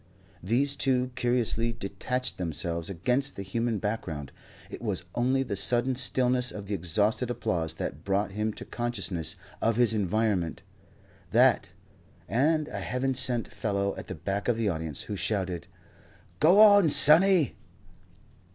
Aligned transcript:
These 0.41 0.75
two 0.77 1.11
curiously 1.13 1.73
detached 1.73 2.39
themselves 2.39 2.89
against 2.89 3.35
the 3.35 3.43
human 3.43 3.77
background. 3.77 4.31
It 4.71 4.81
was 4.81 5.03
only 5.13 5.43
the 5.43 5.55
sudden 5.55 5.93
stillness 5.93 6.49
of 6.51 6.65
the 6.65 6.73
exhausted 6.73 7.29
applause 7.29 7.75
that 7.75 8.03
brought 8.03 8.31
him 8.31 8.51
to 8.53 8.65
consciousness 8.65 9.35
of 9.61 9.75
his 9.75 9.93
environment; 9.93 10.63
that, 11.29 11.69
and 12.27 12.67
a 12.69 12.79
heaven 12.79 13.13
sent 13.13 13.47
fellow 13.49 13.95
at 13.95 14.07
the 14.07 14.15
back 14.15 14.47
of 14.47 14.57
the 14.57 14.69
audience 14.69 15.01
who 15.01 15.15
shouted: 15.15 15.67
"Go 16.39 16.59
on, 16.61 16.89
sonny!" 16.89 17.55